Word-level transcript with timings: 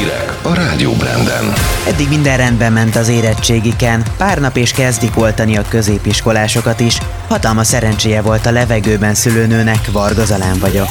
Hírek 0.00 0.38
a 0.42 0.54
Rádió 0.54 0.92
Branden. 0.92 1.52
Eddig 1.86 2.08
minden 2.08 2.36
rendben 2.36 2.72
ment 2.72 2.96
az 2.96 3.08
érettségiken, 3.08 4.02
pár 4.16 4.38
nap 4.38 4.56
és 4.56 4.70
kezdik 4.72 5.16
oltani 5.16 5.56
a 5.56 5.64
középiskolásokat 5.68 6.80
is. 6.80 6.98
Hatalma 7.28 7.64
szerencséje 7.64 8.22
volt 8.22 8.46
a 8.46 8.50
levegőben 8.50 9.14
szülőnőnek, 9.14 9.90
Varga 9.92 10.24
Zalán 10.24 10.58
vagyok. 10.58 10.88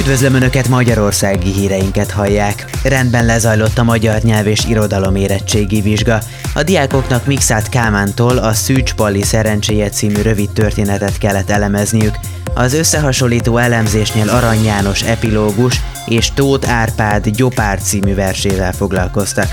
Üdvözlöm 0.00 0.34
Önöket, 0.34 0.68
Magyarországi 0.68 1.52
híreinket 1.52 2.10
hallják. 2.10 2.64
Rendben 2.82 3.26
lezajlott 3.26 3.78
a 3.78 3.82
magyar 3.82 4.22
nyelv 4.22 4.46
és 4.46 4.64
irodalom 4.68 5.16
érettségi 5.16 5.80
vizsga. 5.80 6.18
A 6.54 6.62
diákoknak 6.62 7.26
Mixát 7.26 7.68
Kámántól 7.68 8.38
a 8.38 8.52
Szűcs 8.52 8.94
Palli 8.94 9.22
szerencséje 9.22 9.88
című 9.88 10.22
rövid 10.22 10.50
történetet 10.50 11.18
kellett 11.18 11.50
elemezniük. 11.50 12.14
Az 12.54 12.74
összehasonlító 12.74 13.56
elemzésnél 13.56 14.28
Arany 14.28 14.64
János 14.64 15.02
epilógus 15.02 15.80
és 16.06 16.32
Tóth 16.34 16.70
Árpád 16.70 17.28
Gyopár 17.28 17.80
című 17.80 18.14
versével 18.14 18.72
foglalkoztak. 18.72 19.48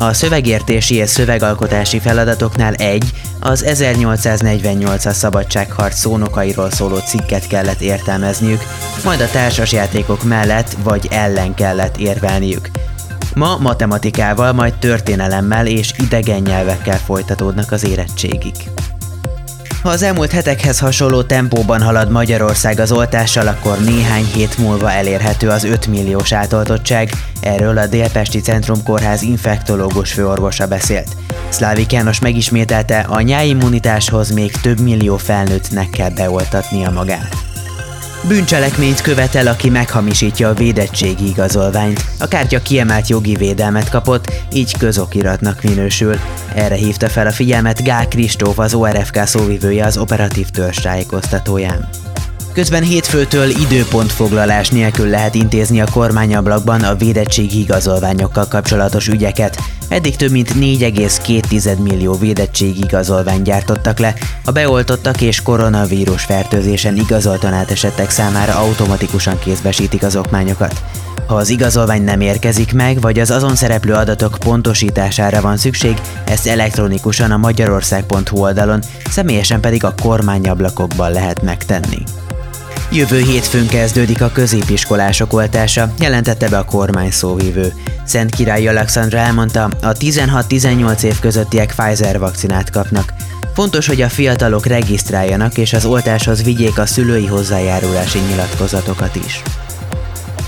A 0.00 0.12
szövegértési 0.12 0.94
és 0.94 1.10
szövegalkotási 1.10 1.98
feladatoknál 1.98 2.74
egy, 2.74 3.12
az 3.40 3.64
1848-as 3.66 5.12
szabadságharc 5.12 5.98
szónokairól 5.98 6.70
szóló 6.70 6.96
cikket 6.96 7.46
kellett 7.46 7.80
értelmezniük, 7.80 8.62
majd 9.04 9.20
a 9.20 9.30
társasjátékok 9.30 10.24
mellett 10.24 10.76
vagy 10.82 11.08
ellen 11.10 11.54
kellett 11.54 11.96
érvelniük. 11.96 12.70
Ma 13.34 13.56
matematikával, 13.56 14.52
majd 14.52 14.74
történelemmel 14.74 15.66
és 15.66 15.92
idegen 15.98 16.42
nyelvekkel 16.42 16.98
folytatódnak 16.98 17.72
az 17.72 17.84
érettségik. 17.84 18.56
Ha 19.82 19.88
az 19.88 20.02
elmúlt 20.02 20.30
hetekhez 20.30 20.78
hasonló 20.78 21.22
tempóban 21.22 21.82
halad 21.82 22.10
Magyarország 22.10 22.80
az 22.80 22.92
oltással, 22.92 23.46
akkor 23.46 23.78
néhány 23.84 24.24
hét 24.24 24.58
múlva 24.58 24.90
elérhető 24.90 25.48
az 25.48 25.64
5 25.64 25.86
milliós 25.86 26.32
átoltottság, 26.32 27.10
erről 27.40 27.78
a 27.78 27.86
Délpesti 27.86 28.40
Centrum 28.40 28.82
Kórház 28.82 29.22
infektológus 29.22 30.12
főorvosa 30.12 30.66
beszélt. 30.66 31.16
Szlávik 31.48 31.92
János 31.92 32.20
megismételte, 32.20 32.98
a 32.98 33.20
nyáimmunitáshoz 33.20 34.30
még 34.30 34.50
több 34.50 34.80
millió 34.80 35.16
felnőttnek 35.16 35.90
kell 35.90 36.10
beoltatnia 36.10 36.90
magát. 36.90 37.47
Bűncselekményt 38.22 39.00
követel, 39.00 39.46
aki 39.46 39.70
meghamisítja 39.70 40.48
a 40.48 40.54
védettségi 40.54 41.26
igazolványt. 41.28 42.04
A 42.18 42.28
kártya 42.28 42.62
kiemelt 42.62 43.08
jogi 43.08 43.36
védelmet 43.36 43.88
kapott, 43.88 44.32
így 44.52 44.78
közokiratnak 44.78 45.62
minősül. 45.62 46.16
Erre 46.54 46.74
hívta 46.74 47.08
fel 47.08 47.26
a 47.26 47.32
figyelmet 47.32 47.84
Gál 47.84 48.08
Kristóf, 48.08 48.58
az 48.58 48.74
ORFK 48.74 49.26
szóvivője 49.26 49.84
az 49.84 49.96
operatív 49.96 50.48
törzs 50.48 50.78
tájékoztatóján. 50.78 51.88
Közben 52.58 52.82
hétfőtől 52.82 53.48
időpontfoglalás 53.48 54.68
nélkül 54.68 55.08
lehet 55.08 55.34
intézni 55.34 55.80
a 55.80 55.86
kormányablakban 55.92 56.82
a 56.82 56.94
védettségi 56.94 57.60
igazolványokkal 57.60 58.46
kapcsolatos 58.48 59.08
ügyeket. 59.08 59.58
Eddig 59.88 60.16
több 60.16 60.30
mint 60.30 60.52
4,2 60.52 61.78
millió 61.82 62.14
védettségi 62.14 62.82
igazolványt 62.82 63.44
gyártottak 63.44 63.98
le, 63.98 64.14
a 64.44 64.50
beoltottak 64.50 65.20
és 65.20 65.42
koronavírus 65.42 66.24
fertőzésen 66.24 66.96
igazoltan 66.96 67.52
átesettek 67.52 68.10
számára 68.10 68.54
automatikusan 68.54 69.38
kézbesítik 69.38 70.02
az 70.02 70.16
okmányokat. 70.16 70.82
Ha 71.26 71.34
az 71.34 71.48
igazolvány 71.48 72.02
nem 72.02 72.20
érkezik 72.20 72.72
meg, 72.72 73.00
vagy 73.00 73.18
az 73.18 73.30
azon 73.30 73.56
szereplő 73.56 73.92
adatok 73.92 74.36
pontosítására 74.38 75.40
van 75.40 75.56
szükség, 75.56 76.00
ezt 76.24 76.46
elektronikusan 76.46 77.30
a 77.30 77.36
magyarország.hu 77.36 78.40
oldalon, 78.40 78.80
személyesen 79.10 79.60
pedig 79.60 79.84
a 79.84 79.94
kormányablakokban 80.02 81.12
lehet 81.12 81.42
megtenni. 81.42 82.02
Jövő 82.92 83.18
hétfőn 83.22 83.66
kezdődik 83.66 84.22
a 84.22 84.30
középiskolások 84.32 85.32
oltása, 85.32 85.94
jelentette 86.00 86.48
be 86.48 86.58
a 86.58 86.64
kormány 86.64 87.10
szóvívő. 87.10 87.72
Szent 88.04 88.34
Király 88.34 88.68
Alexandra 88.68 89.18
elmondta, 89.18 89.64
a 89.82 89.92
16-18 89.92 91.02
év 91.02 91.18
közöttiek 91.18 91.74
Pfizer 91.76 92.18
vakcinát 92.18 92.70
kapnak. 92.70 93.12
Fontos, 93.54 93.86
hogy 93.86 94.00
a 94.00 94.08
fiatalok 94.08 94.66
regisztráljanak 94.66 95.58
és 95.58 95.72
az 95.72 95.84
oltáshoz 95.84 96.42
vigyék 96.42 96.78
a 96.78 96.86
szülői 96.86 97.26
hozzájárulási 97.26 98.18
nyilatkozatokat 98.18 99.16
is. 99.16 99.42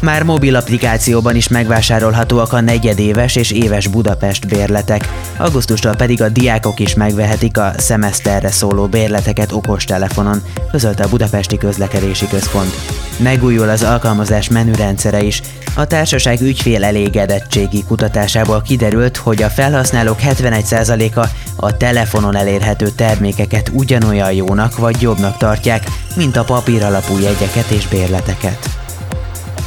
Már 0.01 0.23
mobil 0.23 0.57
applikációban 0.57 1.37
is 1.37 1.49
megvásárolhatóak 1.49 2.53
a 2.53 2.61
negyedéves 2.61 3.37
és 3.37 3.51
éves 3.51 3.87
Budapest 3.87 4.49
bérletek, 4.49 5.09
augusztustól 5.37 5.95
pedig 5.95 6.23
a 6.23 6.29
diákok 6.29 6.81
is 6.81 6.95
megvehetik 6.95 7.59
a 7.59 7.73
szemeszterre 7.77 8.51
szóló 8.51 8.87
bérleteket 8.87 9.53
okostelefonon, 9.53 10.43
közölte 10.71 11.05
a 11.05 11.09
Budapesti 11.09 11.57
Közlekedési 11.57 12.29
Központ. 12.29 12.75
Megújul 13.17 13.69
az 13.69 13.83
alkalmazás 13.83 14.49
menürendszere 14.49 15.23
is. 15.23 15.43
A 15.75 15.87
társaság 15.87 16.41
ügyfél 16.41 16.85
elégedettségi 16.85 17.85
kutatásából 17.85 18.63
kiderült, 18.63 19.17
hogy 19.17 19.43
a 19.43 19.49
felhasználók 19.49 20.19
71%-a 20.23 21.27
a 21.57 21.77
telefonon 21.77 22.37
elérhető 22.37 22.89
termékeket 22.89 23.71
ugyanolyan 23.73 24.33
jónak 24.33 24.79
vagy 24.79 25.01
jobbnak 25.01 25.37
tartják, 25.37 25.85
mint 26.17 26.37
a 26.37 26.45
papír 26.45 26.83
alapú 26.83 27.19
jegyeket 27.19 27.71
és 27.71 27.89
bérleteket 27.89 28.80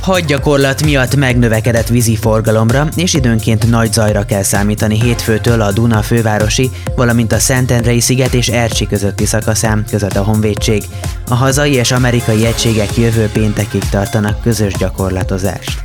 hadgyakorlat 0.03 0.83
miatt 0.83 1.15
megnövekedett 1.15 1.87
vízi 1.87 2.15
forgalomra 2.15 2.87
és 2.95 3.13
időnként 3.13 3.69
nagy 3.69 3.93
zajra 3.93 4.25
kell 4.25 4.43
számítani 4.43 5.01
hétfőtől 5.01 5.61
a 5.61 5.71
Duna 5.71 6.01
fővárosi, 6.01 6.71
valamint 6.95 7.31
a 7.31 7.39
Szentendrei 7.39 7.99
sziget 7.99 8.33
és 8.33 8.47
Ercsi 8.47 8.87
közötti 8.87 9.25
szakaszán, 9.25 9.85
között 9.89 10.15
a 10.15 10.23
Honvédség. 10.23 10.83
A 11.29 11.33
hazai 11.33 11.73
és 11.73 11.91
amerikai 11.91 12.45
egységek 12.45 12.97
jövő 12.97 13.29
péntekig 13.33 13.89
tartanak 13.89 14.41
közös 14.41 14.73
gyakorlatozást. 14.73 15.83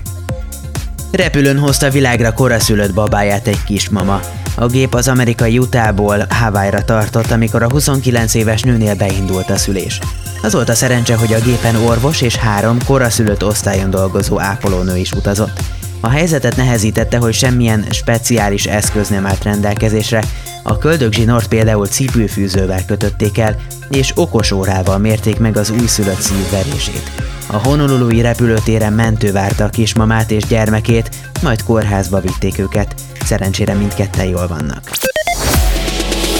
Repülőn 1.12 1.58
hozta 1.58 1.90
világra 1.90 2.32
koraszülött 2.32 2.94
babáját 2.94 3.46
egy 3.46 3.64
kismama. 3.64 4.20
A 4.60 4.66
gép 4.66 4.94
az 4.94 5.08
amerikai 5.08 5.58
Utahból 5.58 6.26
Hawaii-ra 6.28 6.84
tartott, 6.84 7.30
amikor 7.30 7.62
a 7.62 7.70
29 7.70 8.34
éves 8.34 8.62
nőnél 8.62 8.94
beindult 8.94 9.50
a 9.50 9.56
szülés. 9.56 10.00
Az 10.42 10.52
volt 10.52 10.68
a 10.68 10.74
szerencse, 10.74 11.16
hogy 11.16 11.32
a 11.32 11.40
gépen 11.40 11.76
orvos 11.76 12.20
és 12.20 12.36
három 12.36 12.78
koraszülött 12.84 13.44
osztályon 13.44 13.90
dolgozó 13.90 14.40
ápolónő 14.40 14.96
is 14.96 15.12
utazott. 15.12 15.60
A 16.00 16.08
helyzetet 16.08 16.56
nehezítette, 16.56 17.16
hogy 17.16 17.34
semmilyen 17.34 17.84
speciális 17.90 18.66
eszköz 18.66 19.08
nem 19.08 19.26
állt 19.26 19.44
rendelkezésre, 19.44 20.22
a 20.62 20.78
köldögzsinort 20.78 21.48
például 21.48 21.86
cipőfűzővel 21.86 22.84
kötötték 22.84 23.38
el, 23.38 23.56
és 23.90 24.12
okos 24.14 24.50
órával 24.50 24.98
mérték 24.98 25.38
meg 25.38 25.56
az 25.56 25.70
újszülött 25.70 26.20
szívverését. 26.20 27.10
A 27.46 27.56
Honolului 27.56 28.20
repülőtéren 28.20 28.92
mentő 28.92 29.32
várta 29.32 29.64
a 29.64 29.68
kismamát 29.68 30.30
és 30.30 30.44
gyermekét, 30.44 31.08
majd 31.42 31.62
kórházba 31.62 32.20
vitték 32.20 32.58
őket. 32.58 32.94
Szerencsére 33.28 33.74
mindketten 33.74 34.24
jól 34.24 34.46
vannak. 34.46 34.90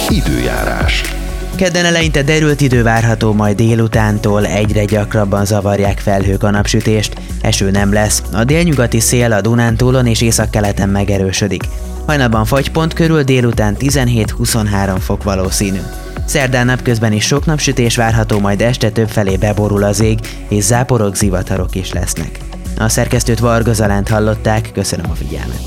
Időjárás. 0.09 1.03
Kedden 1.55 1.85
eleinte 1.85 2.23
derült 2.23 2.61
idő 2.61 2.83
várható, 2.83 3.33
majd 3.33 3.55
délutántól 3.55 4.45
egyre 4.45 4.85
gyakrabban 4.85 5.45
zavarják 5.45 5.99
felhők 5.99 6.43
a 6.43 6.49
napsütést, 6.49 7.13
eső 7.41 7.71
nem 7.71 7.93
lesz, 7.93 8.23
a 8.33 8.43
délnyugati 8.43 8.99
szél 8.99 9.31
a 9.31 9.41
Dunántúlon 9.41 10.05
és 10.05 10.21
északkeleten 10.21 10.89
megerősödik. 10.89 11.63
Hajnalban 12.05 12.45
fagypont 12.45 12.93
körül 12.93 13.23
délután 13.23 13.75
17-23 13.79 14.97
fok 14.99 15.23
valószínű. 15.23 15.79
Szerdán 16.25 16.65
napközben 16.65 17.11
is 17.11 17.25
sok 17.25 17.45
napsütés 17.45 17.95
várható, 17.95 18.39
majd 18.39 18.61
este 18.61 18.89
több 18.89 19.09
felé 19.09 19.35
beborul 19.35 19.83
az 19.83 19.99
ég, 19.99 20.19
és 20.47 20.63
záporok, 20.63 21.15
zivatarok 21.15 21.75
is 21.75 21.93
lesznek. 21.93 22.39
A 22.77 22.89
szerkesztőt 22.89 23.39
Varga 23.39 23.73
Zalánt 23.73 24.07
hallották, 24.07 24.69
köszönöm 24.73 25.11
a 25.11 25.15
figyelmet. 25.15 25.61